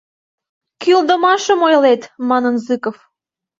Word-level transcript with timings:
—Кӱлдымашым 0.81 1.59
ойлет,— 1.67 2.01
манын 2.29 2.55
Зыков. 2.65 2.97